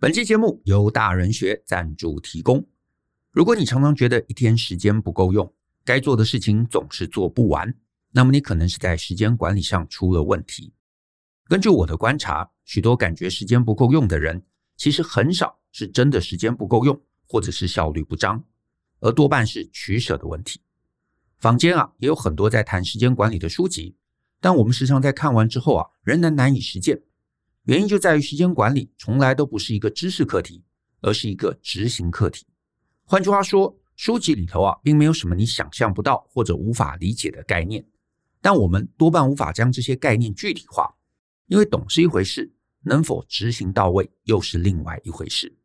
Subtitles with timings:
[0.00, 2.66] 本期节目由大人学赞助提供。
[3.30, 5.50] 如果你常常觉得一天时间不够用，
[5.84, 7.72] 该做的事情总是做不完，
[8.10, 10.74] 那么你可能是在时间管理上出了问题。
[11.48, 14.44] 根据我的观察，许多感觉时间不够用的人，
[14.76, 18.44] 其实很少是真的时间不够用，或者是效率不彰，
[19.00, 20.60] 而多半是取舍的问题。
[21.38, 23.96] 坊间啊也有很多在谈时间管理的书籍，
[24.40, 27.00] 但我们时常在看完之后啊，仍然难以实践。
[27.64, 30.62] 原因就在于时间管理从来都不是一个知识课题，
[31.00, 32.46] 而是一个执行课题。
[33.04, 37.86] 换句话说，书籍里头啊，并没有什么你想象不到或者无法理解的概念，
[38.42, 40.94] 但我们多半无法将这些概念具体化，
[41.46, 45.56] 因为懂是一回事，能否执行到位又是另外一回事。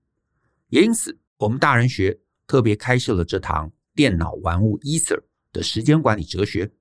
[0.69, 5.21] 也因此，我们大人学特别开设了这堂电脑玩物 Ether
[5.51, 6.71] 的时间管理哲学。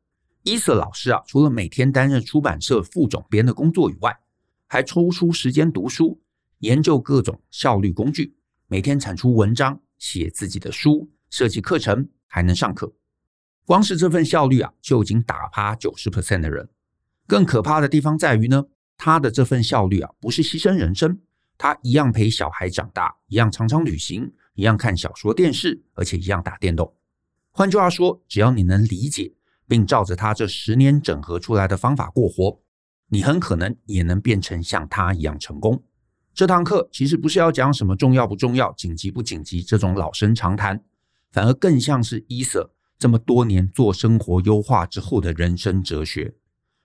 [0.44, 4.16] Ether 老师啊，除了每天担任出版社副总编的工作以外，
[4.68, 6.20] 还抽出时间读书，
[6.58, 8.36] 研究各种效率工具，
[8.66, 11.10] 每天产出文章，写自己的书。
[11.30, 12.90] 设计课程还能上课，
[13.66, 16.68] 光是这份效率啊，就已经打趴九十 percent 的人。
[17.26, 18.64] 更可怕的地方在于呢，
[18.96, 21.18] 他的这份效率啊，不是牺牲人生，
[21.58, 26.94] 他一样陪小孩长大，一样常常旅行，一样看小说电视，而且一样打电动。
[27.50, 29.34] 换句话说，只要你能理解，
[29.66, 32.62] 并照着他这十年整合出来的方法过活，
[33.08, 35.82] 你很可能也能变成像他一样成功。
[36.34, 40.84] 这堂课其实不是要讲什么重要不重要、紧急不紧急这种老生常谈。
[41.30, 46.34] 反而更像是 Ether 这么多年做生活优化之后的人生哲学，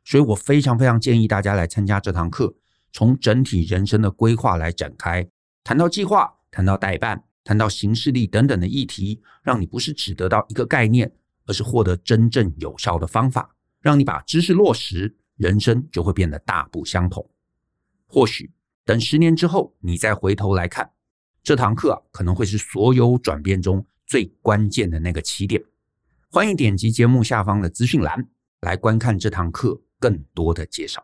[0.03, 2.53] 所以我非常非常建议大家来参加这堂课，
[2.91, 5.27] 从整体人生的规划来展开，
[5.63, 11.13] 谈到计划，谈到待办，谈到行事力等等的议题，让你不是只得到一个概念，
[11.45, 17.30] 而是获得真正有效的方法，让你把知识落实，人生就会变得大不相同。
[18.08, 18.52] 或许
[18.86, 20.92] 等十年之后，你再回头来看
[21.42, 23.86] 这堂课啊，可能会是所有转变中。
[24.06, 25.64] 最关键的那个起点，
[26.30, 28.28] 欢迎点击节目下方的资讯栏
[28.59, 31.03] 来观看这堂课更多的介绍。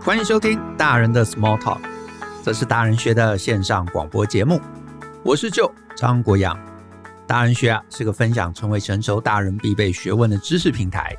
[0.00, 1.82] 欢迎收听大人的 Small Talk，
[2.42, 4.58] 这是大人学的线上广播节目，
[5.28, 6.58] 我是舅张国阳。
[7.26, 11.14] 大人学啊是个分享成为成熟大人必备学问的知识平台，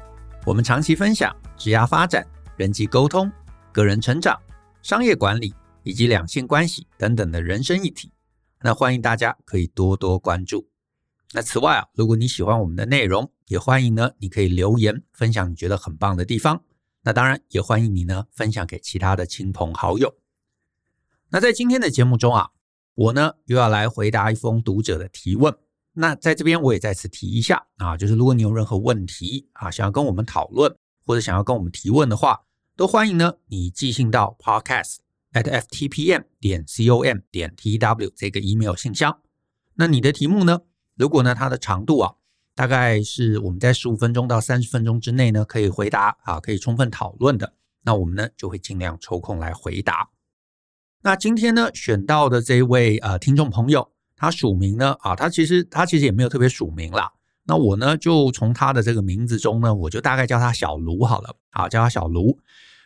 [0.48, 2.28] 我们长期分享职业发展、
[2.58, 3.32] 人际沟通。
[3.72, 4.36] 个人成长、
[4.82, 5.54] 商业管理
[5.84, 8.12] 以及两性关系等等的人生议题，
[8.64, 10.68] 那欢迎大家可以多多关注。
[11.32, 16.64] 那此外啊，如果你喜欢我们的内容，也欢迎呢，你可以留言分享你觉得很棒的地方。
[17.04, 20.16] 那当然也欢迎你呢分享给其他的亲朋好友。
[21.30, 22.50] 那在今天的节目中啊，
[22.96, 25.54] 我呢又要来回答一封读者的提问。
[25.94, 30.74] 那在这边我也再次提一下啊，就是如果你有任何问题啊，想要跟我们讨论
[31.06, 32.42] 或者想要跟我们提问的话。
[32.76, 35.00] 都欢迎呢，你寄信到 podcast
[35.34, 39.20] at ftpm 点 com 点 tw 这个 email 信箱。
[39.74, 40.62] 那你的题目呢，
[40.96, 42.14] 如果呢它的长度啊，
[42.56, 50.10] 大概是我们在十五分钟到三十分钟之内呢可以回答啊，可以充分讨论的，那我们呢就会尽量抽空来回答。
[51.02, 57.12] 那今天呢选到的这位呃听众朋友，他署名呢啊，他其实他其实也没有特别署名啦。
[57.46, 62.38] 那我呢就从他的这个名字中呢，我就大概叫他小卢好了，好叫他小卢。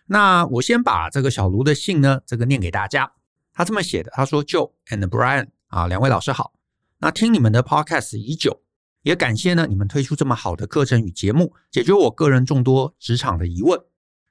[0.05, 3.11] 那我先把这个小卢的信呢，这个念给大家。
[3.51, 6.53] 他这么写的，他说：“Joe and Brian 啊，两位老师好。
[6.99, 8.61] 那听你们的 Podcast 已久，
[9.01, 13.79] 也感谢呢你们推出这么好的课程与节目，解决我个人众多职场的疑问。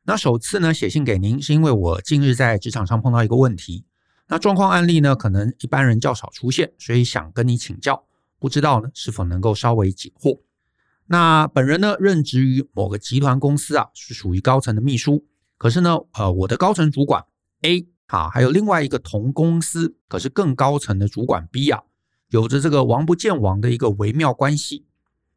[0.04, 3.84] 那首次呢写信给您，是因为我近日在职场上碰到一个问题。
[4.26, 8.04] 那状况案例呢，可能一般人较少出现，所以想跟你请教，
[8.40, 10.40] 不知道呢是否能够稍微解惑。
[11.06, 15.24] 那本人呢任职于某个集团公司啊，是属于高层的秘书。”
[15.56, 17.24] 可是呢，呃，我的高层主管
[17.60, 21.80] A 啊，还有另外一个同公司可是更高层的主管 B 啊，
[22.30, 24.86] 有着这个王不见王的一个微妙关系。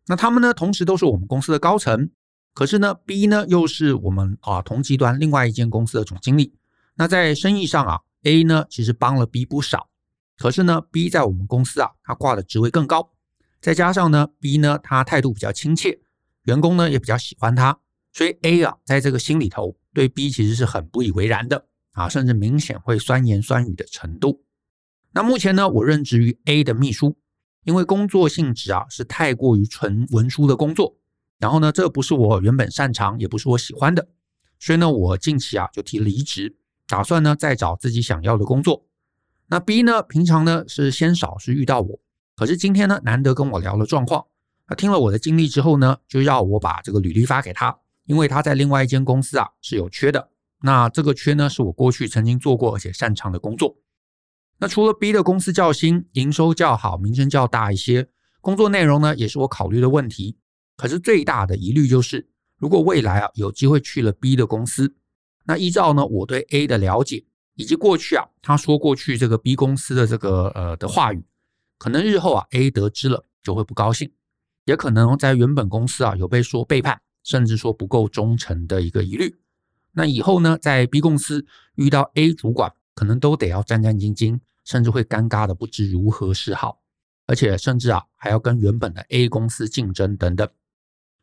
[0.07, 2.09] 那他们呢，同时都是我们公司的高层。
[2.55, 6.55] 可是呢，B 呢又是我们啊同集团另外一间公司的总经理。
[6.95, 9.89] 那在生意上啊，A 呢其实帮了 B 不少。
[10.37, 13.11] 可是呢，B 在我们公司啊，他挂的职位更高。
[13.59, 15.99] 再加上呢，B 呢他态度比较亲切，
[16.43, 17.77] 员工呢也比较喜欢他，
[18.13, 19.75] 所以 A 啊在这个心里头。
[19.93, 24.43] 对 B 其实是很不以为然的啊，甚至明显会酸言酸语的程度。
[25.13, 27.17] 那目前呢，我任职于 A 的秘书，
[27.63, 30.97] 因为工作性质啊是太过于纯文书的工作，
[31.39, 34.07] 然后呢，这不是我原本擅长，也不是我喜欢的，
[34.59, 36.55] 所以呢，我近期啊就提离职，
[36.87, 38.85] 打算呢再找自己想要的工作。
[39.47, 41.99] 那 B 呢，平常呢是鲜少是遇到我，
[42.35, 44.25] 可是今天呢难得跟我聊了状况，
[44.65, 50.29] 他听了我的经历之后呢，就要我把这个履历发给他，因为他在另外一间公司啊是有缺的。
[50.61, 53.75] 那这个缺呢，是我过去曾经做过而且擅长的工作。
[54.57, 58.07] 那除了 B 的公司较新、营收较好、名声较大一些，
[58.41, 60.37] 工作内容呢也是我考虑的问题。
[60.77, 62.27] 可是最大的疑虑就是，
[62.57, 64.93] 如果未来啊有机会去了 B 的公司，
[65.45, 67.23] 那依照呢我对 A 的了解，
[67.55, 71.23] 以及过去啊他说过去这个 B 公司的这个呃的话语，
[71.77, 74.11] 可能日后啊 A 得知了就会不高兴，
[74.65, 79.35] 也可能在原本公司啊有被说背叛，甚至说不够忠诚的一个疑虑。
[79.93, 81.45] 那以后呢，在 B 公司
[81.75, 86.81] 遇到 A 主管，可能都得要战战兢兢，甚至会尴尬的不知如何是好，
[87.27, 90.49] 而且甚至啊还要跟原本的 A 公司竞争等等。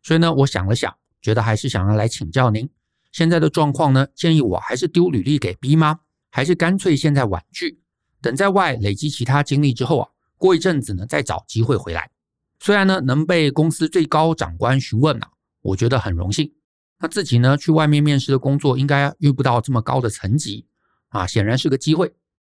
[0.03, 2.69] 所以呢，我想了想，觉得还是想要来请教您，
[3.13, 6.01] 现在的状况呢，建议我还是丢履历给 B 吗？
[6.31, 7.81] 还是干脆现在婉拒，
[8.21, 12.11] 等在外累积其他经历之后啊，过一阵子呢再找机会回来。
[12.59, 16.53] 虽然呢能被公司最高长官询问啊，我觉得很荣幸。
[16.99, 20.67] 那自己呢去外面面试的工作，应该遇不到这么高的层级。
[21.09, 22.11] 啊，显然是个机会，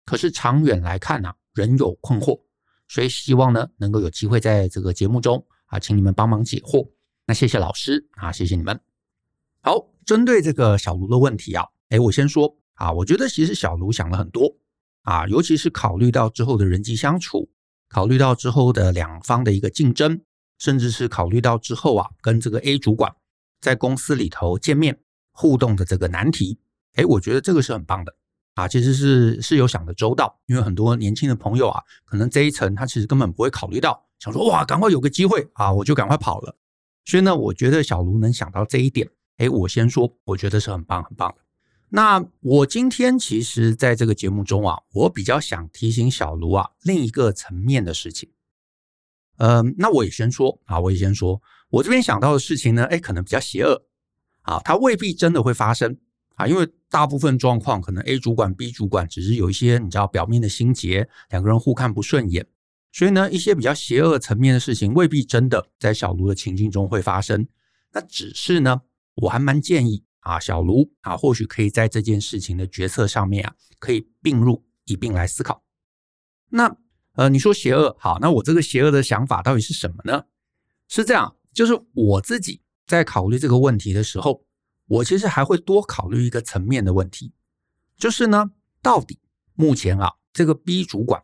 [0.05, 2.41] 可是长远来看呢、仍有困惑，
[2.87, 6.89] 所以希望呢能够有机会在这个节目中啊，请你们帮忙解惑。
[7.27, 8.79] 那谢谢老师啊，谢谢你们。
[9.63, 14.55] 好，针对这个小卢的问题啊，哎，我先说啊，我觉得其实小卢想了很多
[15.05, 17.49] 啊，尤其是考虑到之后的人际相处，
[17.89, 20.21] 考虑到之后的两方的一个竞争，
[20.59, 23.15] 甚至是考虑到之后啊，跟这个 A 主管
[23.61, 25.01] 在公司里头见面
[25.33, 26.59] 互动的这个难题，
[26.97, 28.15] 哎，我觉得这个是很棒的。
[28.53, 36.55] 啊，其实是是有想的周到，因为很多年轻的朋友啊，可能这一层他其实根本不会考虑到，想说哇，赶快有个机会啊，我就赶快跑了。
[37.05, 41.43] 所以呢，我觉得小卢能想到这一点，哎，我先说，我觉得是很棒很棒的。
[41.91, 48.31] 那我今天其实在这个节目中啊，我比较想提醒小卢啊，另一个层面的事情。
[49.37, 51.41] 嗯，那我也先说啊，我也先说，
[51.71, 53.85] 我这边想到的事情呢，哎，可能比较邪恶
[54.43, 55.99] 啊，它未必真的会发生。
[56.37, 62.45] 啊，因为大部分状况可能 A 主管、B 主管只是有一些你知道表面的心结，两个人互看不顺眼，
[62.95, 67.45] 所以呢，一些比较邪恶层面的事情未必真的在小卢的情境中会发生。
[67.93, 68.83] 那只是呢，
[69.17, 75.65] 我还蛮建议啊，小卢啊，或许可以在这件事情的决策上面啊，可以并入一并来思考。
[76.51, 76.77] 那
[77.15, 80.27] 呃，你说邪恶好，那我这个邪恶的想法到底是什么呢？
[80.87, 84.45] 是这样，就是我自己在考虑这个问题的时候。
[84.87, 87.33] 我其实还会多考虑一个层面的问题，
[87.97, 88.51] 就是呢，
[88.83, 89.19] 到底
[89.55, 91.24] 目前啊，这个 B 主管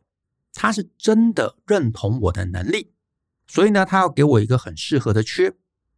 [0.53, 2.93] 他是真的认同我的能力，
[3.47, 5.55] 所以呢，他要给我一个很适合的缺，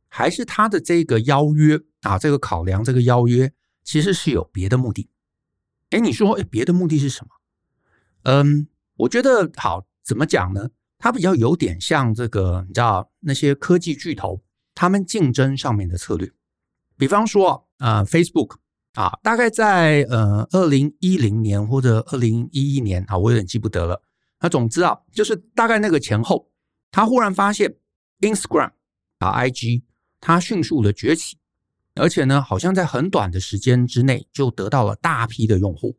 [0.08, 3.52] 还是他的这个邀约啊，这个考量这个邀约
[3.82, 5.08] 其实是有别的目的？
[5.90, 7.31] 哎，你说，哎，别的目的是什么？
[8.25, 10.70] 嗯，我觉得好，怎么讲呢？
[10.99, 14.40] 它比较有点像这个，你知道那些科技巨头
[14.75, 16.31] 他们竞争上面的策略。
[16.96, 18.56] 比方说啊，，Facebook
[18.93, 24.00] 啊，大概在呃二零一零年或者二零一一年啊，我有点记不得了。
[24.43, 26.50] 那总之啊，就是大概那个前后，
[26.91, 27.77] 他忽然发现
[28.21, 28.73] Instagram
[29.19, 29.85] 啊，IG
[30.21, 31.39] 它迅速的崛起，
[31.94, 35.97] 而且呢，好像在很短的时间之内就得到了大批的用户。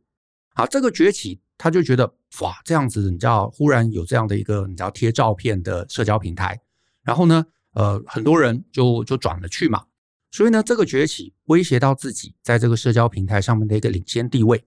[0.54, 2.06] 好，这个崛起，他就觉得
[2.42, 6.60] 哇，这样子，你知道，忽然有这样的一个你知道贴照片的社交平台，
[7.02, 9.86] 然后呢，呃，很多人就就转了去嘛。
[10.32, 14.66] 所以呢，这个崛起威胁到自己在这个社交平台上面的一个领先地位。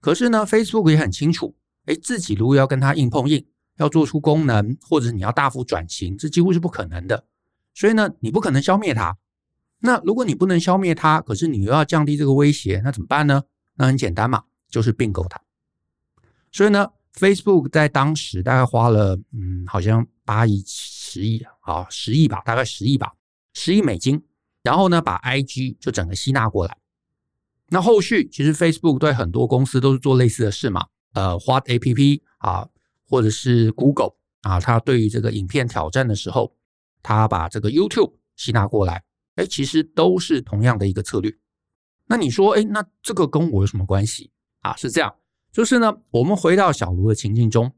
[0.00, 7.26] 可是呢，Facebook 也很清楚，哎，自己如果要跟它硬碰硬，要做出功能，或者你要大幅转型，这几乎是不可能的。
[7.74, 9.16] 所以呢，你不可能消灭它。
[9.80, 13.42] 那如果你不能消灭它，可是你又要降低这个威胁，那怎么办呢？
[13.74, 15.40] 那很简单嘛，就是并购它。
[16.52, 23.12] 所以呢，Facebook 在当时大概花了，嗯，好像八亿、十亿啊，十亿吧，大概十亿吧，
[23.52, 24.24] 十亿美金。
[24.62, 26.78] 然后呢，把 IG 就整个吸纳过来。
[27.68, 32.68] 那后续其实 Facebook 对很多公司都是做类似的事嘛，呃，What APP 啊，
[33.08, 36.54] 或者是 Google 啊，它对于这个影片挑战的时候，
[37.02, 39.02] 它把这个 YouTube 吸纳过来，
[39.36, 41.34] 哎，其实都是同样的一个策略。
[42.06, 44.30] 那你说，哎，那这个跟我有什么关系
[44.60, 44.76] 啊？
[44.76, 45.14] 是这样，
[45.50, 47.74] 就是呢，我们回到小卢的情境中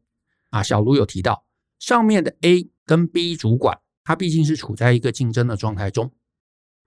[0.51, 1.45] 啊，小卢有提到
[1.79, 6.13] 上面的 A 跟 B 主管，他毕竟是处在一个竞争的状态中。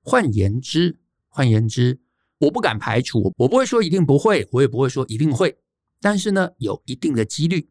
[0.02, 2.02] 换言之，换言之，
[2.40, 5.58] 我不敢排除，我不会说一定不会，我也不会说一定会，
[6.02, 7.70] 但是呢，有一定的几率，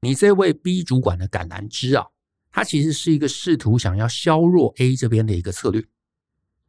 [0.00, 2.06] 你这位 B 主管的橄榄枝啊，
[2.50, 5.84] 它其实是一个试图想要削弱 A 这边的一个策略。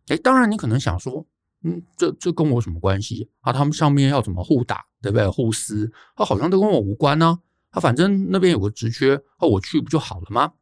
[0.07, 1.25] 哎，当然你可能想说，
[1.63, 3.51] 嗯，这这跟我什么关系啊？
[3.51, 5.27] 他们上面要怎么互打，对不对？
[5.27, 7.39] 互撕，啊，好像都跟我无关呢。
[7.71, 10.53] 啊，反正那边有个职缺，啊，我去不就好了吗？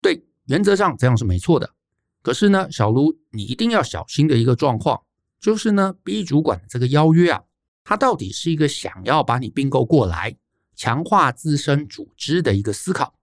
[0.00, 1.74] 对，原则上这样是没错的。
[2.22, 5.02] 可是呢，小卢，你一定要小心的一个状况
[5.40, 7.42] 就是呢，B 主管的这个邀约啊，
[7.88, 10.36] 他到底是一个想要把你并购过来，
[10.74, 13.14] 强化自身组织的一个思考，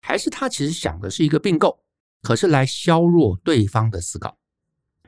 [0.00, 1.80] 还是他其实想的是一个并购，
[2.22, 4.38] 可是来削弱对方的思考？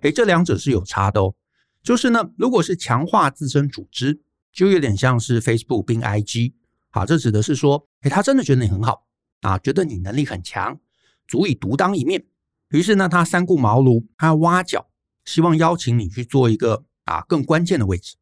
[0.01, 1.37] 诶，这两者是有差的哦。
[1.85, 4.21] 就是呢，如果是强化自身组织，
[4.53, 6.55] 就有点像是 Facebook 并 IG，
[6.91, 9.07] 好，这指的是说，诶，他真的觉得你很好
[9.43, 10.81] 啊，觉得你能力很强，
[11.29, 12.27] 足以独当一面。
[12.71, 14.89] 于是呢，他三顾茅庐，他挖角，
[15.25, 18.17] 希望邀请你去做一个啊更关键的位置。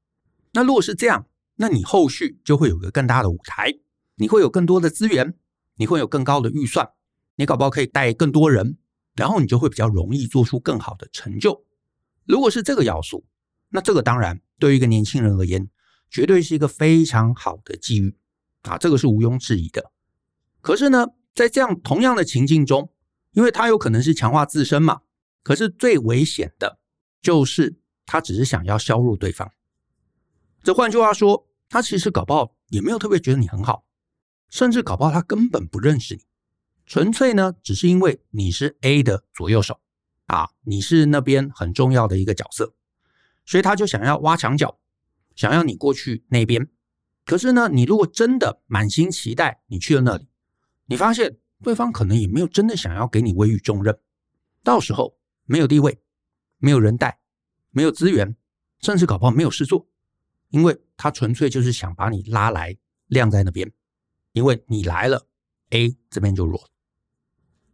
[0.55, 3.71] 那如果是这样，那你后续就会有个更大的舞台，
[4.15, 5.35] 你会有更多的资源，
[5.77, 6.89] 你会有更高的预算，
[7.37, 8.79] 你搞不好可以带更多人，
[9.15, 11.65] 然后你就会比较容易做出更好的成就。
[12.25, 13.27] 如果是这个要素。
[13.71, 15.69] 那这个当然对于一个年轻人而言，
[16.09, 18.15] 绝对是一个非常好的机遇
[18.63, 19.91] 啊，这个是毋庸置疑的。
[20.61, 22.93] 可是呢，在这样同样的情境中，
[23.33, 25.01] 因为他有可能是强化自身嘛，
[25.43, 26.79] 可是最危险的
[27.21, 29.51] 就是他只是想要削弱对方。
[30.65, 33.85] 这换句话说，他其实搞不好也没有特别觉得你很好，
[34.49, 36.23] 甚至搞不好他根本不认识你，
[36.87, 39.79] 纯粹呢只是因为你是 A 的左右手
[40.25, 42.75] 啊，你是那边很重要的一个角色。
[43.45, 44.79] 所以他就想要挖墙脚，
[45.37, 46.67] 想要你过去那边。
[47.27, 50.27] 可是呢，你如果真的满心期待你去了那里，
[50.87, 53.99] 你发现对方可能也没有真的想要给你委以重任，
[54.63, 56.01] 到时候没有地位，
[56.57, 57.21] 没有人带，
[57.71, 58.35] 没有资源，
[58.81, 59.87] 甚至搞不好没有事做，
[60.55, 62.77] 因为他纯粹就是想把你拉来
[63.09, 63.73] 晾在那边，
[64.31, 65.27] 因为你来了
[65.71, 66.71] ，A 这边就弱。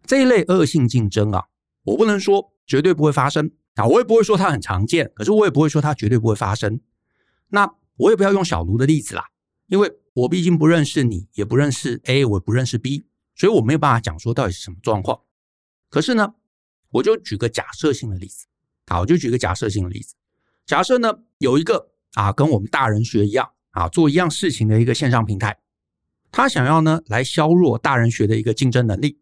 [0.07, 1.45] 这一类恶性竞争啊，
[1.83, 3.53] 我不能说绝对不会发生。
[3.75, 6.81] 啊，我也不会说它很常见，可是我也不会说它绝对不会发生。
[7.49, 9.29] 那我也不要用小卢的例子啦，
[9.67, 15.21] 因为我毕竟不认识你，也不认识 A，我也不认识 B，所以我没有办法讲说到底是什么状况。
[15.91, 16.35] 可是呢，
[16.93, 18.47] 我就举个假设性的例子，
[18.87, 20.15] 好，我就举个假设性的例子。
[20.67, 25.59] 假设呢，有一个啊，跟我们大人学一样啊，做一样事情的一个线上平台，
[26.33, 29.21] 他想要呢来削弱大人学的一个竞争能力。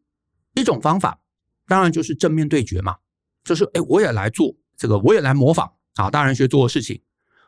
[0.54, 1.20] 一种方法，
[1.66, 2.96] 当然就是正面对决嘛。
[3.44, 7.00] 就是哎，我也来做这个，我也来模仿啊，大人学做的事情，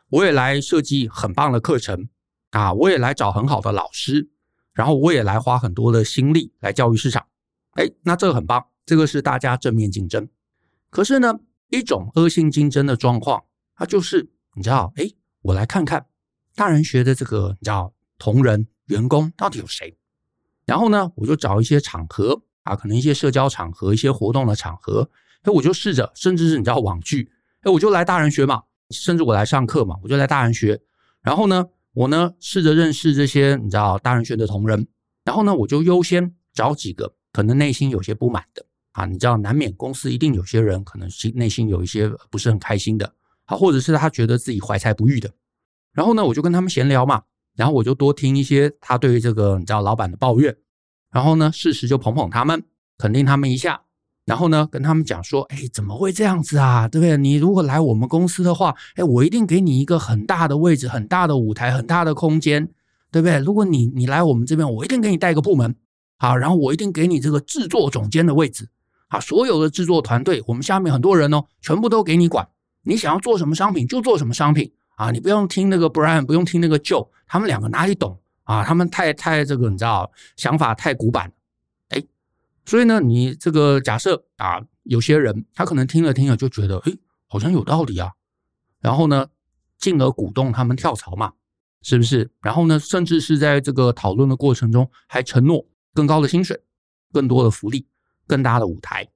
[0.09, 2.07] 我也来设计很棒的课程
[2.51, 4.29] 啊，我也来找很好的老师，
[4.73, 7.27] 然后我也来花很多的心力来教育市场。
[7.73, 10.27] 哎，那这个很棒，这个是大家正面竞争。
[10.89, 13.43] 可是呢，一种恶性竞争的状况，
[13.75, 15.09] 它就是你知道，哎，
[15.41, 16.05] 我来看看
[16.55, 19.97] 大人学的这个你知道同仁员工到底有谁，
[20.65, 25.09] 然后呢，我就找一些场合啊，可能一些社交场合，一些活动的场合。
[25.43, 27.31] 哎，我就试着，甚至是你知道网剧，
[27.61, 30.79] 哎，我就来大人学嘛，甚至我来上课嘛，我就来大人学。
[31.21, 34.87] 然后呢，我呢试着认识这些你知道大人学的同仁，
[35.23, 43.11] 然后呢，我就优先找几个可能内心有些不满的啊，你知道难免公司一定有些人可能心内心有一些不是很开心的，
[43.51, 45.29] 好，或者是他觉得自己怀才不遇的。
[45.91, 47.23] 然后呢，我就跟他们闲聊嘛，
[47.57, 50.55] 然后我就多听一些他对于这个你知道老板的抱怨，
[51.11, 52.63] 然后呢，适时就捧捧他们，
[52.97, 53.81] 肯定他们一下。
[54.23, 56.87] 然后呢，跟他们讲说，哎，怎么会这样子啊？
[56.87, 57.17] 对不对？
[57.17, 62.69] 你如果来我们公司的话，哎，我一定给你一个很大的位置、很大的舞台、很大的空间，
[63.11, 63.39] 对不对？
[63.39, 65.75] 如果你你来我们这边，我一定给你带个部门，
[66.17, 68.69] 好，然后我一定给你这个制作总监的位置，
[69.09, 72.47] 啊，所有的制作团队，我们下面很多人哦，全部都给你管，
[72.83, 78.63] 你想要做什么商品就做什么商品，啊，你不用听那个 Brian，不用听那个 Joe，他们两个哪里懂啊？
[78.63, 81.31] 他们太太这个你知道，想法太古板。
[81.89, 82.03] 哎
[82.65, 86.97] 所以呢，你这个假设啊，有些人他可能听了听了就觉得，诶，
[87.27, 88.11] 好像有道理啊，
[88.79, 89.27] 然后呢，
[89.77, 91.33] 进而鼓动他们跳槽嘛，
[91.81, 92.29] 是不是？
[92.41, 96.61] 然后呢，甚至是在这个讨论的过程中，还承诺更高的薪水、
[97.11, 97.87] 更多的福利、
[98.27, 99.07] 更大的舞台，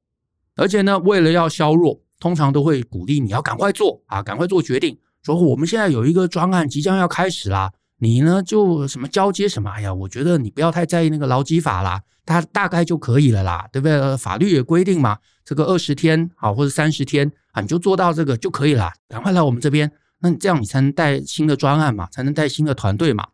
[0.56, 7.72] 而且呢，为了要削弱，通常都会鼓励你要赶快做啊，赶快做决定，说我们现在有一个专案即将要开始啦。
[8.00, 9.70] 你呢，就什么交接什么？
[9.70, 14.18] 哎呀，我觉得你不要太在意那个劳基法啦，它大概就可以了啦，对不对？
[14.18, 18.92] 法律也规定嘛，这个二十天好或者三十天啊，你就做到这个就可以了。
[19.08, 19.92] 赶快来我们这边，
[20.22, 23.28] 那你这样你才能带新的专案嘛，才能带新的团队嘛。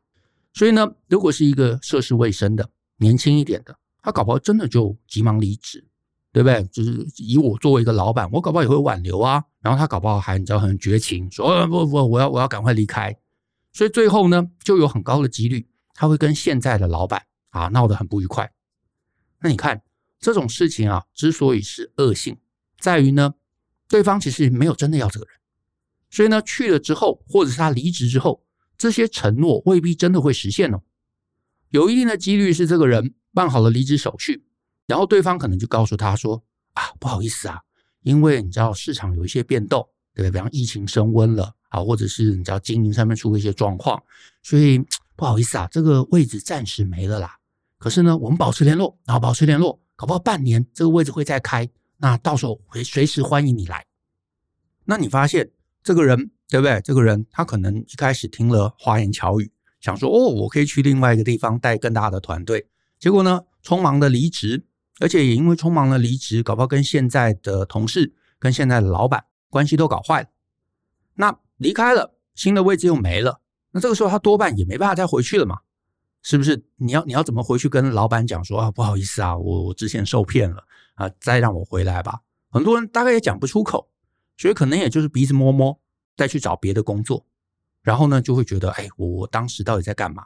[0.53, 5.85] 所以呢，如果是一个涉世未深的年轻一点的，他搞不好真的就急忙离职，
[6.31, 6.63] 对不对？
[6.71, 9.43] 就是以我作为一个老板，我搞不好也会挽留啊。
[9.61, 13.15] 然后他搞不好还你知道很绝情，说不不，我要我要赶快离开。
[13.73, 18.51] 所以最后呢，就有很高的几率，他会跟现在的老板啊闹得很不愉快。
[19.41, 19.81] 那你看
[20.19, 22.37] 这种事情啊，之所以是恶性，
[22.79, 23.35] 在于呢，
[23.87, 25.35] 对方其实没有真的要这个人，
[26.09, 28.43] 所以呢，去了之后，或者是他离职之后，
[28.77, 30.81] 这些承诺未必真的会实现哦。
[31.69, 34.43] 有一定的几率是这个人办好了离职手续，
[34.91, 36.43] 然后对方可能就告诉他说
[36.75, 37.61] ：“啊，不好意思啊，
[38.01, 40.31] 因为你知道市场有一些变动，对不对？
[40.31, 44.03] 比方疫情升温了啊，或者是你知道经营上面出了一些状况，
[44.43, 44.83] 所以
[45.15, 47.37] 不好意思啊，这个位置暂时没了啦。
[47.77, 51.69] 可是呢，我们保持联络，然后保持联络，搞不好半年这个位置会再开，
[51.99, 53.85] 那到时候会随时欢迎你来。
[54.83, 55.49] 那你发现
[55.81, 56.81] 这个人对不对？
[56.81, 62.67] 这个人他可能一开始听了花言巧语，想说哦，我可以去另外一个地方带更大的团队，
[62.99, 64.65] 结果呢，匆忙的离职。”
[65.01, 70.29] 而且也因为匆忙的离职，搞不好跟现在的同事、跟现在的老板关系都搞坏了。
[71.15, 73.41] 那离开了，新的位置又没了，
[73.71, 75.61] 那这个时候他多半也没办法再回去了嘛？
[76.21, 76.63] 是不是？
[76.75, 82.21] 你要你要怎么回去跟老板讲说啊，不好意思啊，我我之前受骗了啊，再让我回来吧。
[82.51, 83.89] 很多人大概也讲不出口，
[84.37, 85.79] 所以可能也就是鼻子摸摸，
[86.15, 87.25] 再去找别的工作。
[87.81, 90.25] 然后呢，就会觉得，哎，我我当时到底在干嘛？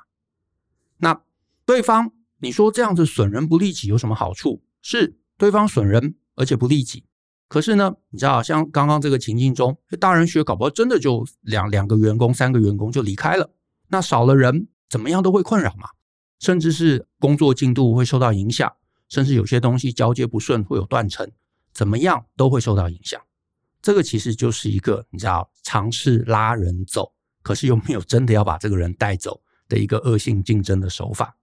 [0.97, 1.21] 那
[1.65, 2.11] 对方。
[2.37, 4.61] 你说这样子损人不利己有什么好处？
[4.87, 7.05] 是对方损人而且不利己。
[7.47, 13.49] 可是呢，你知道，像刚刚这个情境中，大人学搞不好真的就两两个员工、三个员工就离开了。
[13.87, 15.89] 那少了人，怎么样都会困扰嘛，
[16.39, 18.71] 甚至是工作进度会受到影响，
[19.09, 21.27] 甚至有些东西交接不顺会有断层，
[21.73, 23.19] 怎么样都会受到影响。
[23.81, 27.11] 这个其实就是一个你知道，尝试拉人走，
[27.41, 31.35] 可是又没有真的要把这个人带走的一个恶性竞争的手法。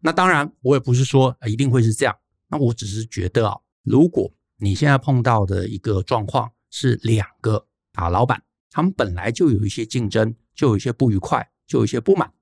[0.00, 2.16] 那当然，我也不是说一定会是这样。
[2.48, 12.32] 那我只是觉得啊，如果你现在碰到的一个状况是两个啊老板，他们本来就有一些竞争，就有一些不愉快，就有一些不满，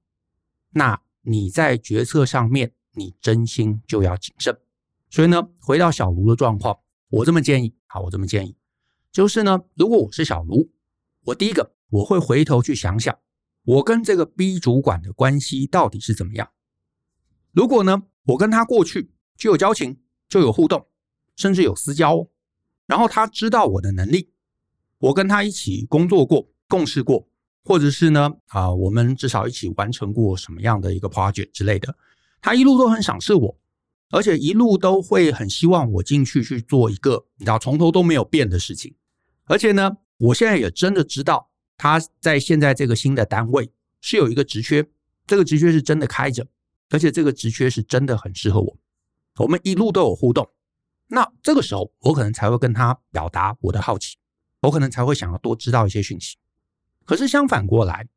[0.71, 4.57] 那你在决策上面，你真心就要谨慎。
[5.11, 8.57] 所以呢，回到小卢的状况，我这么建议，好，我这么建议，
[9.13, 10.71] 就是呢，如果我是小卢，
[11.25, 13.17] 我第一个我会回头去想想，
[13.65, 16.51] 我跟这个 B 主管的关系到底是怎么样。
[17.53, 19.99] 如果呢，我跟他过去就有交情，
[20.29, 20.87] 就有互动，
[21.37, 22.29] 甚至有私交，
[22.87, 24.31] 然后他知道我的能力，
[24.99, 27.29] 我跟他一起工作过、共事过，
[27.65, 31.97] 或者是呢，啊，我们至少一起完成过什么样的一个 project 之类的，
[32.41, 33.59] 他一路都很赏识我，
[34.11, 38.95] 而且一路都会很希望我进去去做一个你知道从头都没有变的事情，
[39.45, 44.87] 而且呢，我现在也真的知道他在现在这个新的单位是有一个职缺，
[45.27, 46.47] 这个职缺是真的开着。
[46.91, 48.77] 而且这个职缺是真的很适合我，
[49.39, 50.49] 我们一路都有互动，
[51.09, 54.17] 那这个时候我可能才会跟他表达我的好奇，
[54.61, 56.37] 我可能才会想要多知道一些讯息。
[57.05, 58.09] 可是相反过来，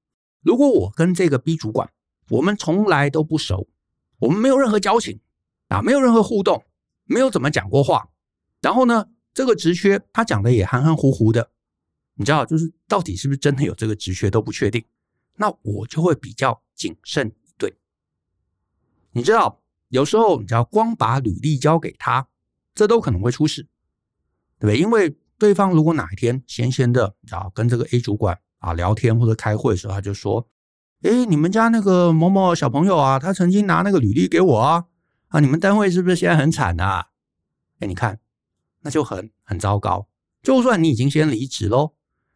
[0.41, 1.91] 如果我跟这个 B 主管，
[2.29, 3.67] 我们从来都不熟，
[4.19, 5.19] 我们没有任何交情
[5.67, 6.63] 啊，没有任何互动，
[7.05, 8.09] 没有怎么讲过话，
[8.61, 11.51] 然后呢，这个职缺他讲的也含含糊糊的，
[12.13, 14.85] 你知道，就是到底是不是真的有这个职缺都不确定，
[15.35, 17.33] 那我就会比较谨慎。
[17.57, 17.75] 对
[19.11, 22.27] 你知道，有时候你只要光把履历交给他，
[22.75, 23.63] 这都可能会出事，
[24.59, 24.77] 对不对？
[24.77, 30.47] 因为对方如果哪一天闲闲的，然后跟这个 A 主管啊聊天或者开会的时候，他就说
[31.03, 34.85] ：“哎，你们家那个某某小朋友啊，他曾经拿那个履历给我啊，
[35.29, 37.07] 啊，你们单位是不是现在很惨啊？”
[37.79, 38.19] 哎，你看，
[38.81, 40.07] 那就很很糟糕。
[40.41, 41.93] 就算你已经先离职喽，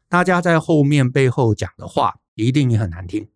[0.07, 3.27] 大家在后面背后讲的话一定也很难听，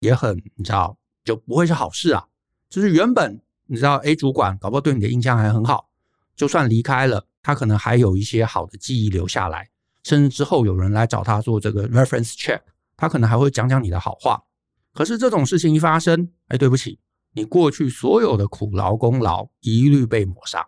[0.00, 2.26] 也很你知道，就不会是好事啊。
[2.68, 5.88] 就是原本你知道 A 主管搞不好对你的印象还很好，
[6.34, 9.68] 就算离开了，他可能还有一些好的记忆留下来，
[10.02, 12.60] 甚至之后有人来找他做这个 reference check，
[12.96, 14.42] 他可能还会讲讲你的好话。
[14.92, 16.98] 可是这种事情一发生，哎，对不起，
[17.32, 20.66] 你过去所有的苦劳功劳一律被抹杀，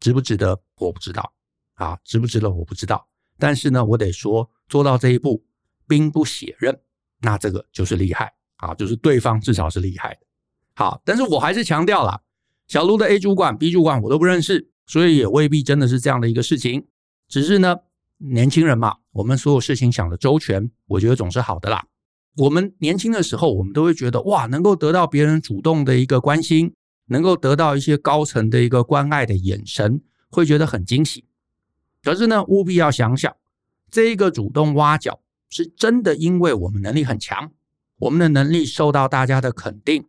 [0.00, 1.32] 值不值得我不知道
[1.74, 3.06] 啊，值不值得我不知道。
[3.38, 5.44] 但是呢，我得说做到这一步，
[5.86, 6.80] 兵不血刃，
[7.20, 10.20] 那这个就是厉害啊，就是对方至少是厉害的。
[10.74, 12.22] 好，但是我还是强调了，
[12.66, 16.86] 小卢的 A 主管、B 主管我都不认识，所以也未必真的是这样的一个事情。
[17.28, 17.76] 只是呢，
[18.18, 21.86] 年轻人嘛，我们所有事情想的周全，我觉得总是好的啦。
[22.36, 26.74] 我们年轻的时候，我们都会觉得哇，能够得到别人主动的一个关心，
[27.06, 31.24] 能够得到一些高层的一个关爱的眼神，会觉得很惊喜。
[32.02, 33.32] 可是呢，务必要想想，
[33.90, 37.52] 这一个主动挖角是真的因为我们能力很强，
[37.98, 40.04] 我们的能力受到大家的肯定。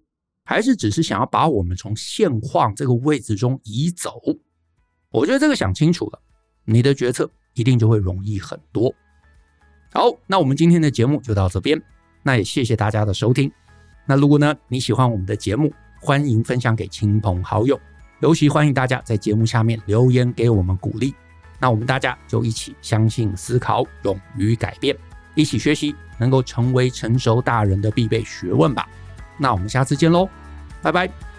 [0.45, 4.21] 还是只是想要把我们从现况这个位置中移走？
[5.09, 6.19] 我觉得这个想清楚了，
[6.65, 8.93] 你的决策一定就会容易很多。
[9.91, 11.81] 好，那我们今天的节目就到这边，
[12.21, 13.51] 那也谢谢大家的收听。
[14.05, 17.79] 那如果呢，你喜欢我们的节目，欢迎分享给亲朋好友，
[18.19, 21.15] 尤其欢迎大家在节目下面留言给我们鼓励。
[21.59, 24.95] 那我们大家就一起相信、思考、勇于改变，
[25.33, 28.87] 一起学习，能够成为成熟大人的必备学问吧。
[29.37, 30.29] 那我们下次见喽，
[30.81, 31.34] 拜拜。